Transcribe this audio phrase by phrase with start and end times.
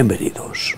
[0.00, 0.76] Bienvenidos.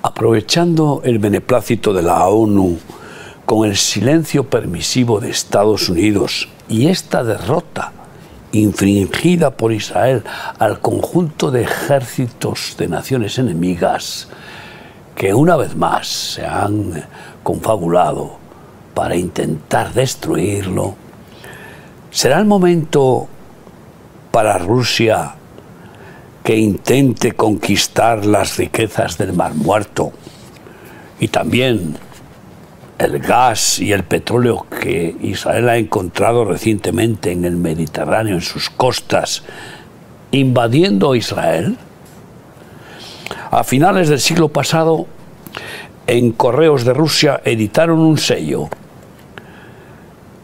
[0.00, 2.78] Aprovechando el beneplácito de la ONU
[3.44, 7.92] con el silencio permisivo de Estados Unidos y esta derrota
[8.52, 10.24] infringida por Israel
[10.58, 14.28] al conjunto de ejércitos de naciones enemigas
[15.14, 17.04] que una vez más se han
[17.42, 18.36] confabulado
[18.94, 20.94] para intentar destruirlo,
[22.10, 23.28] será el momento
[24.30, 25.34] para Rusia
[26.42, 30.12] que intente conquistar las riquezas del Mar Muerto
[31.20, 31.96] y también
[32.98, 38.70] el gas y el petróleo que Israel ha encontrado recientemente en el Mediterráneo, en sus
[38.70, 39.42] costas,
[40.30, 41.76] invadiendo Israel?
[43.50, 45.06] A finales del siglo pasado,
[46.06, 48.68] en Correos de Rusia editaron un sello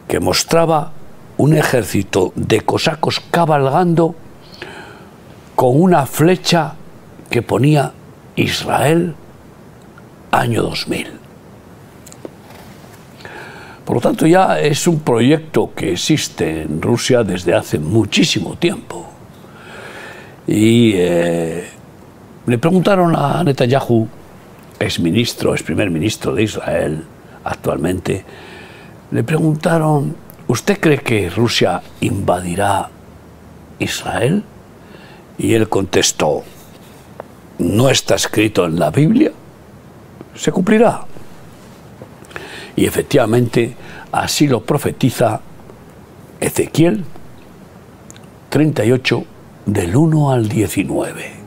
[0.07, 0.93] que mostraba
[1.37, 4.15] un ejército de cosacos cabalgando
[5.59, 6.73] con una flecha
[7.29, 7.91] que ponía
[8.37, 9.13] Israel
[10.31, 11.07] año 2000.
[13.83, 19.05] Por lo tanto, ya es un proyecto que existe en Rusia desde hace muchísimo tiempo.
[20.47, 21.67] Y eh,
[22.45, 24.07] le preguntaron a Netanyahu,
[24.79, 27.03] ex ministro, ex primer ministro de Israel
[27.43, 28.23] actualmente,
[29.11, 30.15] le preguntaron,
[30.47, 32.89] ¿usted cree que Rusia invadirá
[33.79, 34.45] Israel?
[35.39, 36.43] Y él contestó,
[37.57, 39.31] no está escrito en la Biblia,
[40.35, 41.05] se cumplirá.
[42.75, 43.75] Y efectivamente
[44.11, 45.41] así lo profetiza
[46.39, 47.03] Ezequiel
[48.49, 49.23] 38
[49.65, 51.39] del 1 al 19.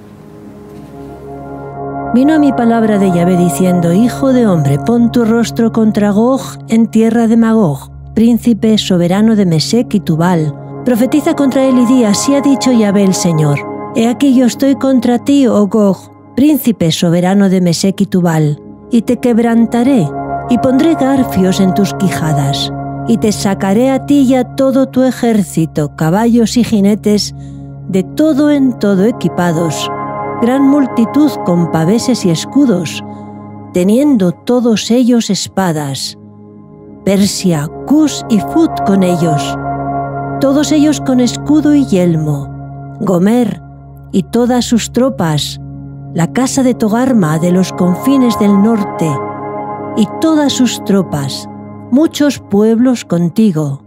[2.14, 6.42] Vino a mi palabra de Yahvé diciendo, Hijo de hombre, pon tu rostro contra Gog
[6.68, 10.54] en tierra de Magog, príncipe soberano de Mesec y Tubal.
[10.84, 13.71] Profetiza contra él y di, así ha dicho Yahvé el Señor.
[13.94, 15.98] He aquí yo estoy contra ti, oh Gog,
[16.34, 18.58] príncipe soberano de Mesec y Tubal,
[18.90, 20.08] y te quebrantaré
[20.48, 22.72] y pondré garfios en tus quijadas,
[23.06, 27.34] y te sacaré a ti y a todo tu ejército, caballos y jinetes,
[27.88, 29.90] de todo en todo equipados,
[30.40, 33.04] gran multitud con paveses y escudos,
[33.74, 36.16] teniendo todos ellos espadas,
[37.04, 39.58] Persia, Cus y Fut con ellos,
[40.40, 42.48] todos ellos con escudo y yelmo,
[43.00, 43.71] Gomer
[44.12, 45.60] y todas sus tropas,
[46.14, 49.10] la casa de Togarma de los confines del norte,
[49.96, 51.48] y todas sus tropas,
[51.90, 53.82] muchos pueblos contigo.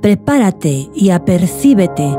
[0.00, 2.16] Prepárate y apercíbete,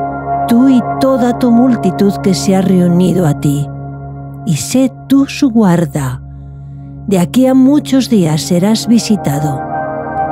[0.47, 3.67] tú y toda tu multitud que se ha reunido a ti,
[4.45, 6.21] y sé tú su guarda.
[7.07, 9.59] De aquí a muchos días serás visitado.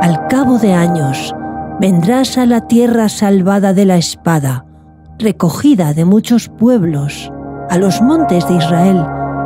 [0.02, 1.34] Al cabo de años
[1.80, 4.67] vendrás a la tierra salvada de la espada,
[5.20, 7.32] recogida de muchos pueblos,
[7.70, 9.06] a los montes de Israel,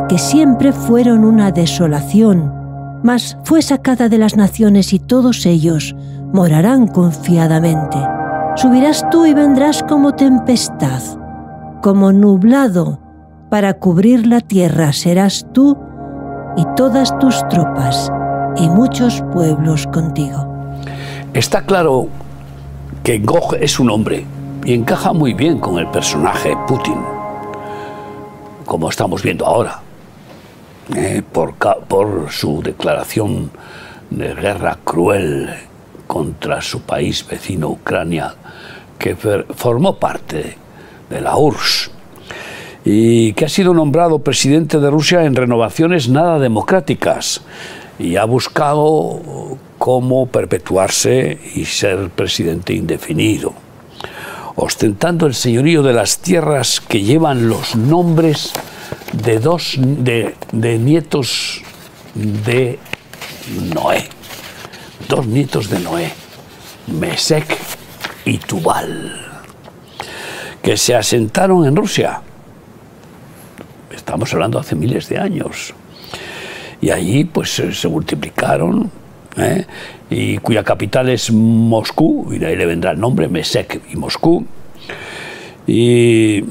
[0.09, 2.61] que siempre fueron una desolación
[3.03, 5.95] mas fue sacada de las naciones y todos ellos
[6.33, 7.97] morarán confiadamente.
[8.55, 11.01] Subirás tú y vendrás como tempestad,
[11.81, 12.99] como nublado,
[13.49, 15.77] para cubrir la tierra serás tú
[16.55, 18.11] y todas tus tropas
[18.57, 20.47] y muchos pueblos contigo.
[21.33, 22.07] Está claro
[23.03, 24.25] que Gog es un hombre
[24.63, 26.97] y encaja muy bien con el personaje Putin,
[28.65, 29.81] como estamos viendo ahora.
[30.95, 31.53] Eh, por,
[31.87, 33.51] por su declaración
[34.09, 35.49] de guerra cruel
[36.05, 38.35] contra su país vecino Ucrania,
[38.99, 40.57] que formó parte
[41.09, 41.91] de la URSS
[42.83, 47.41] y que ha sido nombrado presidente de Rusia en renovaciones nada democráticas
[47.99, 49.21] y ha buscado
[49.77, 53.53] cómo perpetuarse y ser presidente indefinido,
[54.55, 58.53] ostentando el señorío de las tierras que llevan los nombres
[59.13, 61.61] de dos de, nietos
[62.13, 62.79] de
[63.73, 64.07] Noé,
[65.07, 66.11] dos nietos de Noé,
[66.87, 67.57] Mesec
[68.25, 69.43] y Tubal,
[70.61, 72.21] que se asentaron en Rusia.
[73.89, 75.73] Estamos hablando hace miles de años.
[76.81, 78.91] Y allí pues se multiplicaron
[79.37, 79.65] ¿eh?
[80.09, 84.45] y cuya capital es Moscú, y de ahí le vendrá el nombre, Mesec y Moscú.
[85.67, 86.43] Y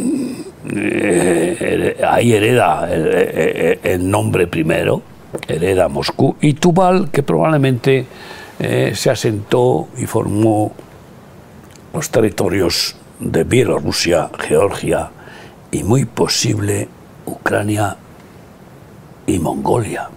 [0.75, 5.03] eh, ahí hereda el, nombre primero,
[5.49, 8.06] hereda Moscú, y Tubal, que probablemente
[8.59, 10.73] eh, se asentó y formó
[11.93, 15.11] los territorios de Bielorrusia, Georgia
[15.71, 16.88] y muy posible
[17.27, 17.97] Ucrania
[19.27, 20.09] y Mongolia.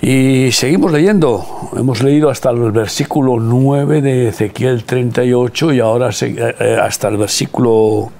[0.00, 1.44] Y seguimos leyendo.
[1.76, 8.10] Hemos leído hasta el versículo 9 de Ezequiel 38 y ahora eh, hasta el versículo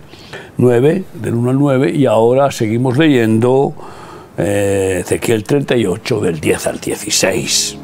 [0.59, 3.73] 9, del 1 al 9, y ahora seguimos leyendo
[4.37, 7.79] eh, Ezequiel 38, del 10 al 16.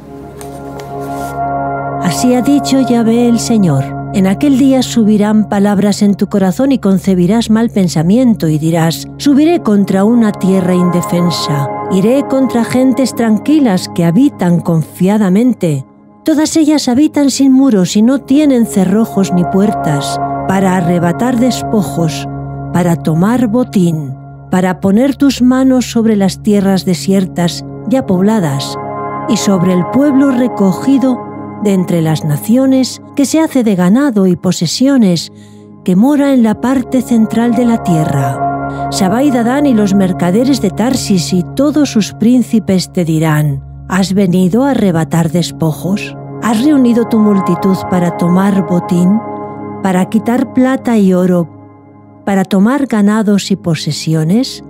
[2.03, 4.04] Así ha dicho Yahvé el Señor.
[4.15, 9.59] En aquel día subirán palabras en tu corazón y concebirás mal pensamiento y dirás, subiré
[9.59, 15.85] contra una tierra indefensa, iré contra gentes tranquilas que habitan confiadamente.
[16.25, 20.17] Todas ellas habitan sin muros y no tienen cerrojos ni puertas,
[20.47, 22.29] para arrebatar despojos,
[22.73, 24.15] para tomar botín,
[24.49, 28.79] para poner tus manos sobre las tierras desiertas ya pobladas
[29.29, 31.19] y sobre el pueblo recogido
[31.63, 35.33] de entre las naciones que se hace de ganado y posesiones,
[35.85, 38.89] que mora en la parte central de la tierra.
[38.91, 44.65] Sabai Dadán y los mercaderes de Tarsis y todos sus príncipes te dirán, ¿has venido
[44.65, 46.17] a arrebatar despojos?
[46.43, 49.21] ¿Has reunido tu multitud para tomar botín?
[49.83, 51.49] ¿Para quitar plata y oro?
[52.25, 54.65] ¿Para tomar ganados y posesiones?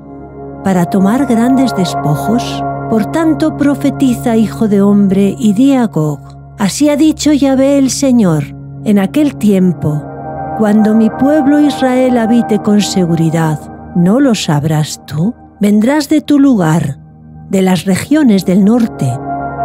[0.64, 2.62] ¿Para tomar grandes despojos?
[2.90, 6.20] Por tanto, profetiza, hijo de hombre, y di a Gog,
[6.58, 8.44] Así ha dicho Yahvé el Señor,
[8.84, 10.04] en aquel tiempo,
[10.56, 13.58] cuando mi pueblo Israel habite con seguridad,
[13.96, 15.34] ¿no lo sabrás tú?
[15.60, 16.98] Vendrás de tu lugar,
[17.50, 19.18] de las regiones del norte,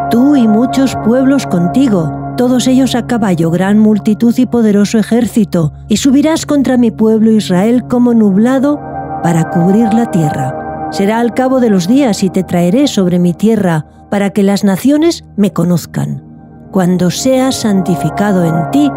[0.10, 5.98] tú y muchos pueblos contigo, todos ellos a caballo, gran multitud y poderoso ejército, y
[5.98, 8.80] subirás contra mi pueblo Israel como nublado
[9.22, 10.90] para cubrir la tierra.
[10.92, 14.64] Será al cabo de los días y te traeré sobre mi tierra para que las
[14.64, 16.29] naciones me conozcan
[16.71, 18.92] cuando sea santificado en ti,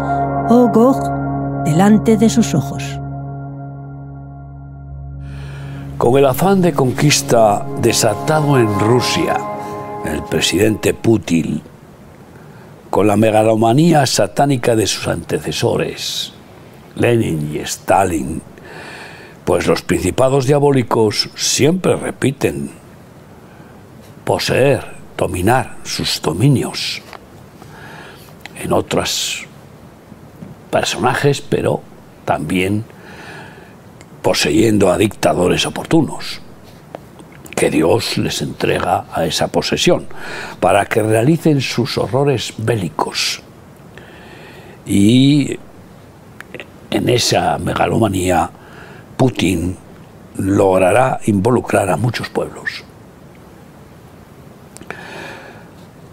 [0.49, 2.83] oh Gog, delante de sus ojos.
[5.97, 9.37] Con el afán de conquista desatado en Rusia,
[10.05, 11.61] el presidente Putin,
[12.89, 16.33] con la megalomanía satánica de sus antecesores,
[16.95, 18.41] Lenin y Stalin,
[19.45, 22.69] pues los principados diabólicos siempre repiten
[24.25, 27.01] poseer, dominar sus dominios
[28.59, 29.45] en otros
[30.71, 31.81] personajes, pero
[32.25, 32.85] también
[34.21, 36.41] poseyendo a dictadores oportunos,
[37.55, 40.07] que Dios les entrega a esa posesión,
[40.59, 43.41] para que realicen sus horrores bélicos.
[44.85, 45.59] Y
[46.89, 48.49] en esa megalomanía,
[49.17, 49.77] Putin
[50.37, 52.83] logrará involucrar a muchos pueblos,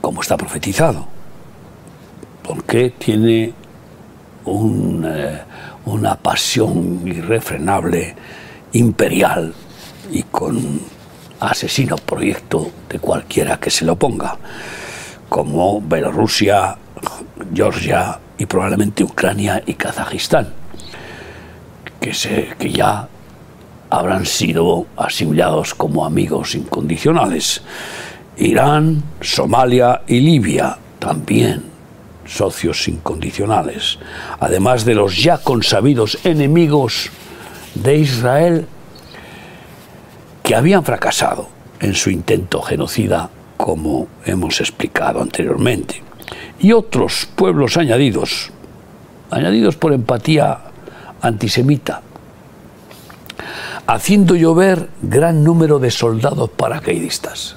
[0.00, 1.09] como está profetizado
[2.50, 3.52] porque tiene
[4.44, 5.38] eh,
[5.85, 8.17] una pasión irrefrenable,
[8.73, 9.55] imperial
[10.11, 10.81] y con
[11.38, 14.37] asesino proyecto de cualquiera que se lo ponga,
[15.29, 16.76] como Bielorrusia,
[17.55, 20.49] Georgia y probablemente Ucrania y Kazajistán,
[22.00, 22.11] que,
[22.58, 23.06] que ya
[23.91, 27.62] habrán sido asimilados como amigos incondicionales.
[28.38, 31.69] Irán, Somalia y Libia también
[32.31, 33.99] socios incondicionales,
[34.38, 37.11] además de los ya consabidos enemigos
[37.75, 38.67] de Israel
[40.43, 41.49] que habían fracasado
[41.81, 46.03] en su intento genocida, como hemos explicado anteriormente,
[46.61, 48.50] y otros pueblos añadidos,
[49.31, 50.59] añadidos por empatía
[51.21, 52.03] antisemita,
[53.87, 57.56] haciendo llover gran número de soldados paracaidistas.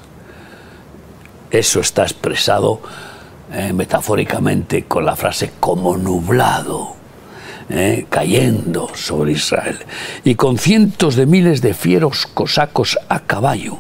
[1.51, 2.81] Eso está expresado
[3.53, 6.95] eh, metafóricamente con la frase como nublado,
[7.69, 9.77] eh, cayendo sobre Israel,
[10.23, 13.77] y con cientos de miles de fieros cosacos a caballo,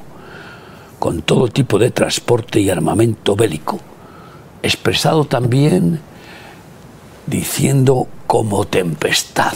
[0.99, 3.79] con todo tipo de transporte y armamento bélico,
[4.61, 5.99] expresado también
[7.25, 9.53] diciendo como tempestad.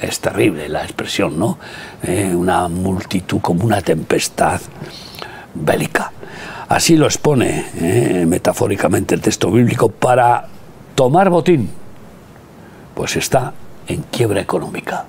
[0.00, 1.58] Es terrible la expresión, ¿no?
[2.02, 4.62] Eh, una multitud como una tempestad
[5.54, 6.10] bélica.
[6.68, 10.48] Así lo expone eh, metafóricamente el texto bíblico para
[10.96, 11.70] tomar botín,
[12.94, 13.52] pues está
[13.86, 15.04] en quiebra económica.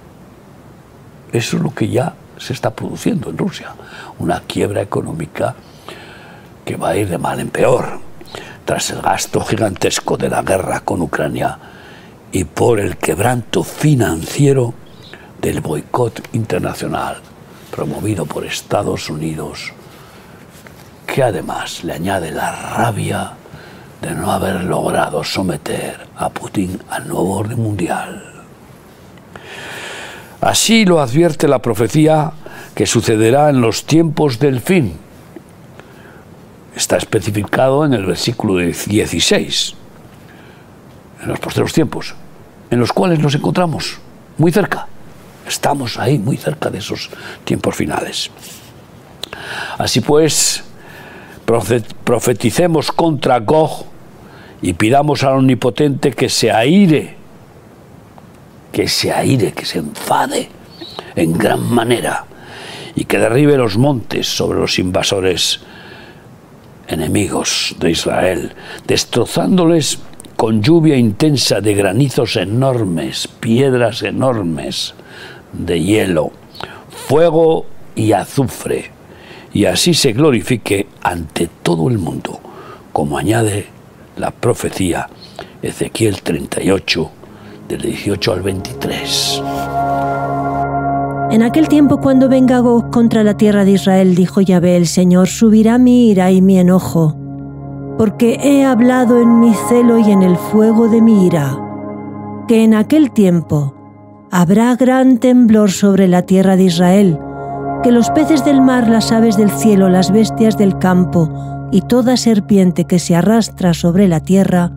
[1.31, 3.73] Eso es lo que ya se está produciendo en Rusia,
[4.19, 5.55] una quiebra económica
[6.63, 7.99] que va a ir de mal en peor,
[8.63, 11.57] tras el gasto gigantesco de la guerra con Ucrania
[12.31, 14.75] y por el quebranto financiero
[15.41, 17.17] del boicot internacional
[17.71, 19.73] promovido por Estados Unidos
[21.07, 23.31] que además le añade la rabia
[24.01, 28.45] de no haber logrado someter a Putin al nuevo orden mundial.
[30.41, 32.31] Así lo advierte la profecía
[32.75, 34.99] que sucederá en los tiempos del fin.
[36.75, 39.73] Está especificado en el versículo 16,
[41.23, 42.13] en los posteros tiempos,
[42.69, 43.97] en los cuales nos encontramos
[44.37, 44.87] muy cerca,
[45.47, 47.09] Estamos ahí muy cerca de esos
[47.45, 48.29] tiempos finales.
[49.77, 50.63] Así pues,
[52.03, 53.85] profeticemos contra Gog
[54.61, 57.15] y pidamos al Omnipotente que se aire,
[58.73, 60.49] que se aire, que se enfade
[61.15, 62.25] en gran manera
[62.95, 65.61] y que derribe los montes sobre los invasores
[66.89, 68.51] enemigos de Israel,
[68.85, 69.99] destrozándoles
[70.35, 74.95] con lluvia intensa de granizos enormes, piedras enormes
[75.53, 76.31] de hielo,
[76.89, 78.96] fuego y azufre,
[79.53, 82.39] y así se glorifique ante todo el mundo,
[82.93, 83.67] como añade
[84.17, 85.09] la profecía
[85.61, 87.09] Ezequiel 38,
[87.67, 89.43] del 18 al 23.
[91.29, 95.27] En aquel tiempo cuando venga Gog contra la tierra de Israel, dijo Yahvé el Señor,
[95.27, 97.15] subirá mi ira y mi enojo,
[97.97, 101.57] porque he hablado en mi celo y en el fuego de mi ira,
[102.47, 103.73] que en aquel tiempo
[104.31, 107.19] habrá gran temblor sobre la tierra de Israel,
[107.83, 111.29] que los peces del mar, las aves del cielo, las bestias del campo
[111.71, 114.71] y toda serpiente que se arrastra sobre la tierra,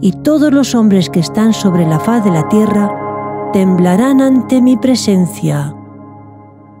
[0.00, 2.90] y todos los hombres que están sobre la faz de la tierra,
[3.52, 5.74] temblarán ante mi presencia.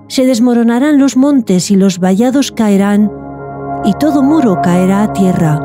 [0.08, 3.10] Se desmoronarán los montes y los vallados caerán,
[3.84, 5.62] y todo muro caerá a tierra.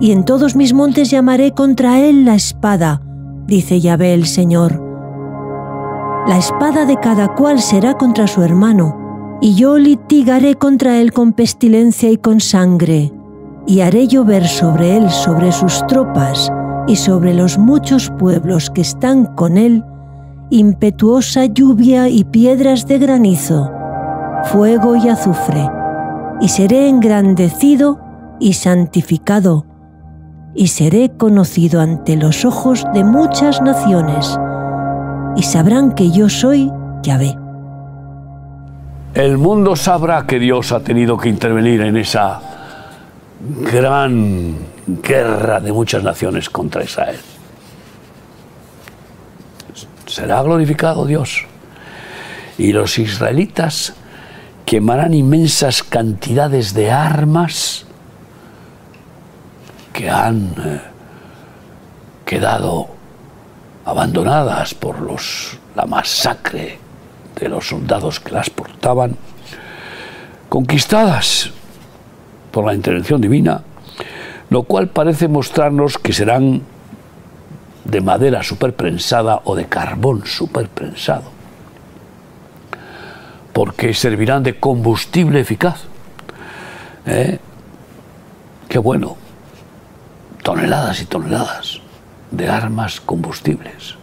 [0.00, 3.00] Y en todos mis montes llamaré contra él la espada,
[3.46, 4.85] dice Yahvé el Señor.
[6.28, 11.32] La espada de cada cual será contra su hermano, y yo litigaré contra él con
[11.32, 13.12] pestilencia y con sangre,
[13.64, 16.50] y haré llover sobre él, sobre sus tropas,
[16.88, 19.84] y sobre los muchos pueblos que están con él,
[20.50, 23.70] impetuosa lluvia y piedras de granizo,
[24.46, 25.70] fuego y azufre,
[26.40, 28.00] y seré engrandecido
[28.40, 29.64] y santificado,
[30.56, 34.36] y seré conocido ante los ojos de muchas naciones,
[35.36, 36.70] y sabrán que yo soy
[37.02, 37.36] Yahvé.
[39.14, 42.40] El mundo sabrá que Dios ha tenido que intervenir en esa
[43.72, 47.18] gran guerra de muchas naciones contra Israel.
[50.06, 51.44] Será glorificado Dios.
[52.58, 53.94] Y los israelitas
[54.64, 57.86] quemarán inmensas cantidades de armas
[59.92, 60.80] que han eh,
[62.24, 62.95] quedado
[63.86, 66.78] abandonadas por los, la masacre
[67.36, 69.16] de los soldados que las portaban,
[70.48, 71.52] conquistadas
[72.50, 73.62] por la intervención divina,
[74.50, 76.62] lo cual parece mostrarnos que serán
[77.84, 81.30] de madera superprensada o de carbón superprensado,
[83.52, 85.84] porque servirán de combustible eficaz.
[87.06, 87.38] ¿Eh?
[88.68, 89.16] Qué bueno,
[90.42, 91.85] toneladas y toneladas
[92.30, 93.96] de armas combustibles.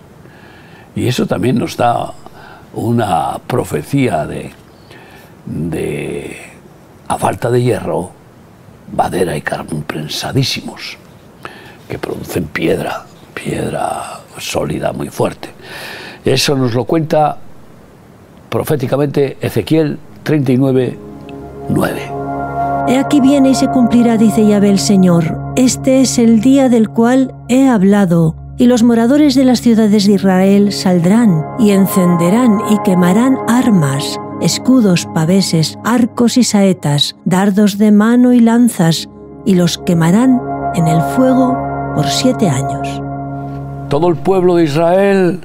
[0.95, 2.13] Y eso también nos da
[2.73, 4.51] una profecía de,
[5.45, 6.37] de
[7.07, 8.11] a falta de hierro,
[8.95, 10.97] madera y carbón prensadísimos,
[11.89, 15.49] que producen piedra, piedra sólida muy fuerte.
[16.25, 17.37] Eso nos lo cuenta
[18.49, 20.97] proféticamente Ezequiel 39,
[21.69, 22.22] 9.
[22.87, 25.39] He aquí viene y se cumplirá, dice Yahvé el Señor.
[25.55, 30.13] Este es el día del cual he hablado, y los moradores de las ciudades de
[30.13, 38.33] Israel saldrán y encenderán y quemarán armas escudos, paveses, arcos y saetas, dardos de mano
[38.33, 39.07] y lanzas,
[39.45, 40.41] y los quemarán
[40.75, 41.57] en el fuego
[41.95, 43.01] por siete años.
[43.89, 45.41] Todo el pueblo de Israel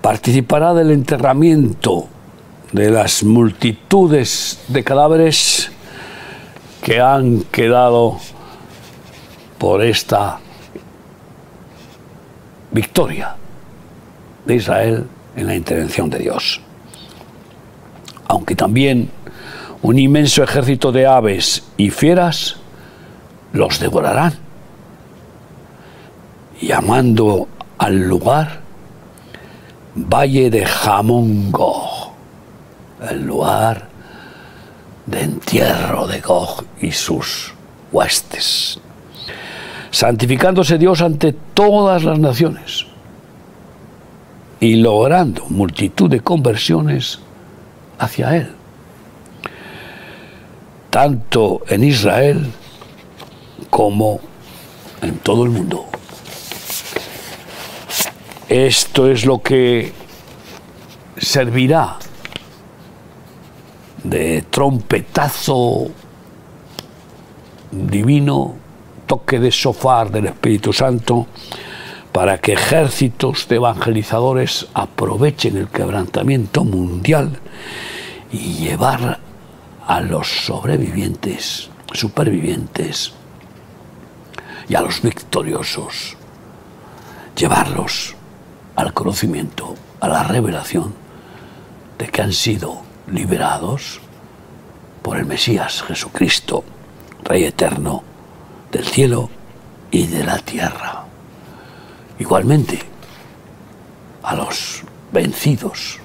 [0.00, 2.06] participará del enterramiento
[2.72, 5.71] de las multitudes de cadáveres
[6.82, 8.18] que han quedado
[9.56, 10.40] por esta
[12.72, 13.36] victoria
[14.44, 16.60] de Israel en la intervención de Dios.
[18.26, 19.10] Aunque también
[19.82, 22.56] un inmenso ejército de aves y fieras
[23.52, 24.34] los devorarán,
[26.60, 27.46] llamando
[27.78, 28.60] al lugar
[29.94, 32.12] Valle de Jamongo,
[33.08, 33.91] el lugar
[35.06, 37.52] de entierro de Gog y sus
[37.90, 38.80] huestes,
[39.90, 42.86] santificándose Dios ante todas las naciones
[44.60, 47.18] y logrando multitud de conversiones
[47.98, 48.52] hacia Él,
[50.90, 52.46] tanto en Israel
[53.70, 54.20] como
[55.00, 55.86] en todo el mundo.
[58.48, 59.92] Esto es lo que
[61.16, 61.98] servirá
[64.04, 65.90] de trompetazo
[67.70, 68.54] divino,
[69.06, 71.26] toque de sofá del Espíritu Santo,
[72.12, 77.38] para que ejércitos de evangelizadores aprovechen el quebrantamiento mundial
[78.30, 79.18] y llevar
[79.86, 83.12] a los sobrevivientes, supervivientes
[84.68, 86.16] y a los victoriosos,
[87.36, 88.14] llevarlos
[88.76, 90.94] al conocimiento, a la revelación
[91.98, 94.00] de que han sido liberados
[95.02, 96.64] por el Mesías Jesucristo,
[97.24, 98.02] Rey eterno
[98.70, 99.30] del cielo
[99.90, 101.04] y de la tierra.
[102.18, 102.78] Igualmente,
[104.22, 104.82] a los
[105.12, 105.98] vencidos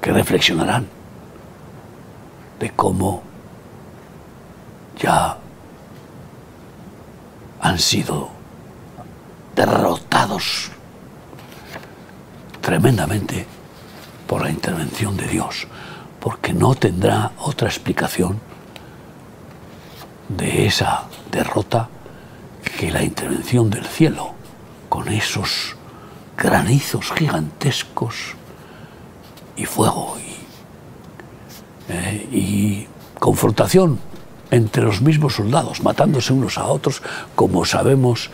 [0.00, 0.86] que reflexionarán
[2.58, 3.22] de cómo
[5.00, 5.38] ya
[7.60, 8.28] han sido
[9.54, 10.70] derrotados
[12.60, 13.46] tremendamente
[14.32, 15.66] por la intervención de Dios,
[16.18, 18.40] porque no tendrá otra explicación
[20.30, 21.90] de esa derrota
[22.78, 24.32] que la intervención del cielo,
[24.88, 25.76] con esos
[26.34, 28.34] granizos gigantescos
[29.54, 30.32] y fuego y,
[31.92, 34.00] eh, confrontación
[34.50, 37.02] entre los mismos soldados, matándose unos a otros,
[37.34, 38.30] como sabemos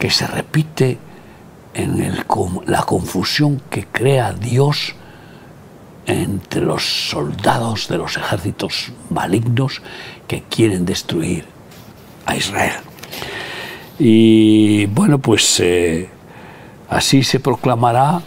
[0.00, 0.98] que se repite
[1.74, 2.24] en
[2.66, 4.96] la confusión que crea Dios
[6.08, 9.82] entre los soldados de los ejércitos malignos
[10.26, 11.44] que quieren destruir
[12.24, 12.80] a Israel.
[13.98, 16.08] Y bueno, pues eh,
[16.88, 18.22] así se proclamará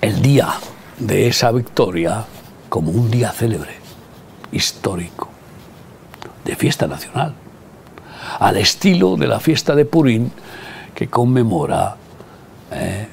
[0.00, 0.48] el día
[0.98, 2.24] de esa victoria
[2.70, 3.74] como un día célebre,
[4.50, 5.28] histórico,
[6.44, 7.34] de fiesta nacional,
[8.40, 10.32] al estilo de la fiesta de Purín
[10.94, 11.96] que conmemora
[12.70, 13.08] eh,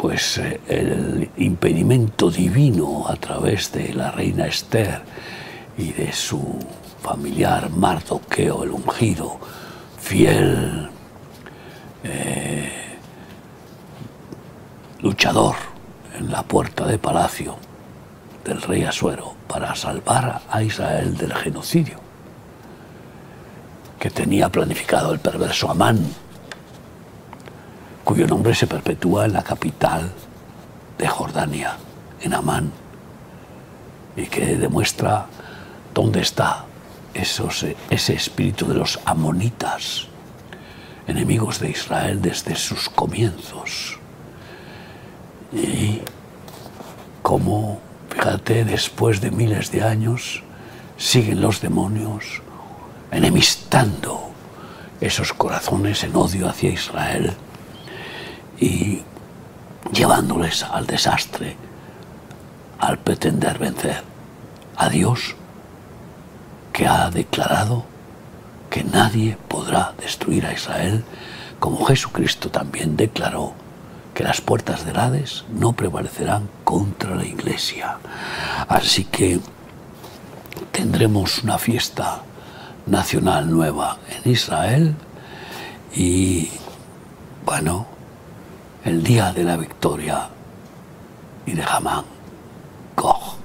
[0.00, 5.02] pues eh, el impedimento divino a través de la reina Esther
[5.76, 6.58] y de su
[7.02, 9.38] familiar Mardoqueo el ungido,
[9.98, 10.88] fiel
[12.02, 12.96] eh,
[15.02, 15.56] luchador
[16.18, 17.56] en la puerta de palacio
[18.42, 21.98] del rey Asuero para salvar a Israel del genocidio
[23.98, 25.98] que tenía planificado el perverso Amán,
[28.04, 30.10] cuyo nombre se perpetúa en la capital
[30.98, 31.76] de Jordania,
[32.20, 32.70] en Amán,
[34.16, 35.26] y que demuestra
[35.94, 36.64] dónde está
[37.14, 40.06] ese espíritu de los amonitas,
[41.06, 43.98] enemigos de Israel desde sus comienzos.
[45.52, 46.00] Y
[47.22, 50.42] cómo, fíjate, después de miles de años,
[50.96, 52.42] siguen los demonios
[53.10, 54.30] enemistando
[55.00, 57.34] esos corazones en odio hacia Israel
[58.60, 59.02] y
[59.92, 61.56] llevándoles al desastre
[62.78, 64.02] al pretender vencer
[64.76, 65.34] a Dios
[66.72, 67.84] que ha declarado
[68.70, 71.04] que nadie podrá destruir a Israel,
[71.58, 73.52] como Jesucristo también declaró
[74.14, 77.98] que las puertas del Hades no prevalecerán contra la iglesia.
[78.68, 79.40] Así que
[80.72, 82.22] tendremos una fiesta
[82.86, 84.94] nacional nueva en Israel
[85.94, 86.48] y,
[87.44, 87.86] bueno,
[88.84, 90.28] el día de la victoria
[91.44, 92.04] y de Hamán,
[92.96, 93.36] Gog.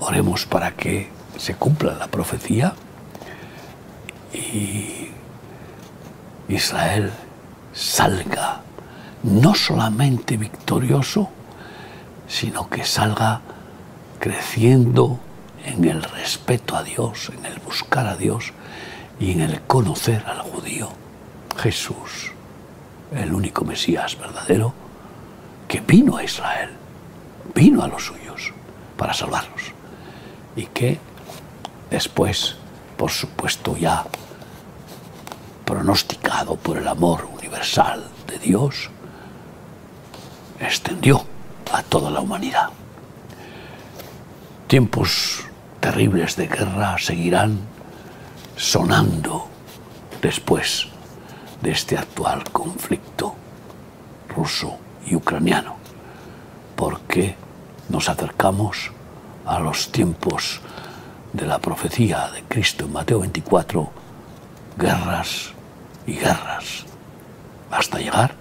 [0.00, 1.08] Oremos para que
[1.38, 2.74] se cumpla la profecía
[4.34, 5.08] y
[6.48, 7.10] Israel
[7.72, 8.60] salga
[9.22, 11.30] no solamente victorioso,
[12.28, 13.40] sino que salga
[14.18, 15.18] creciendo
[15.64, 18.52] en el respeto a Dios, en el buscar a Dios
[19.18, 20.90] y en el conocer al judío
[21.56, 22.32] Jesús
[23.12, 24.72] el único Mesías verdadero,
[25.68, 26.70] que vino a Israel,
[27.54, 28.52] vino a los suyos
[28.96, 29.72] para salvarlos.
[30.56, 30.98] Y que
[31.90, 32.56] después,
[32.96, 34.04] por supuesto, ya
[35.64, 38.90] pronosticado por el amor universal de Dios,
[40.58, 41.24] extendió
[41.72, 42.70] a toda la humanidad.
[44.66, 45.44] Tiempos
[45.80, 47.58] terribles de guerra seguirán
[48.56, 49.48] sonando
[50.20, 50.89] después
[51.62, 53.34] de este actual conflicto
[54.28, 55.76] ruso y ucraniano,
[56.76, 57.34] porque
[57.88, 58.92] nos acercamos
[59.44, 60.60] a los tiempos
[61.32, 63.90] de la profecía de Cristo en Mateo 24,
[64.76, 65.52] guerras
[66.06, 66.84] y guerras,
[67.70, 68.34] hasta llegar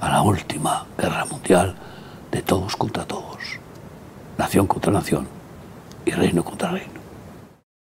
[0.00, 1.74] a la última guerra mundial
[2.30, 3.58] de todos contra todos,
[4.38, 5.28] nación contra nación
[6.04, 6.99] y reino contra reino.